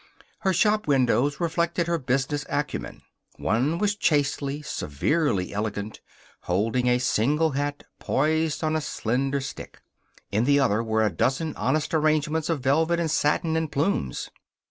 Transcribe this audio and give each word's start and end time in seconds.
Her 0.39 0.51
shopwindows 0.51 1.39
reflected 1.39 1.85
her 1.85 1.99
business 1.99 2.43
acumen. 2.49 3.03
One 3.37 3.77
was 3.77 3.95
chastely, 3.95 4.63
severely 4.63 5.53
elegant, 5.53 6.01
holding 6.45 6.87
a 6.87 6.97
single 6.97 7.51
hat 7.51 7.83
poised 7.99 8.63
on 8.63 8.75
a 8.75 8.81
slender 8.81 9.41
stick. 9.41 9.83
In 10.31 10.45
the 10.45 10.59
other 10.59 10.81
were 10.81 11.05
a 11.05 11.11
dozen 11.11 11.55
honest 11.55 11.93
arrangements 11.93 12.49
of 12.49 12.61
velvet 12.63 12.99
and 12.99 13.11
satin 13.11 13.55
and 13.55 13.71
plumes. 13.71 14.31